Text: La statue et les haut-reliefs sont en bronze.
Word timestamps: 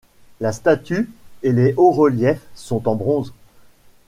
La 0.39 0.51
statue 0.51 1.11
et 1.43 1.51
les 1.51 1.75
haut-reliefs 1.77 2.41
sont 2.55 2.89
en 2.89 2.95
bronze. 2.95 3.35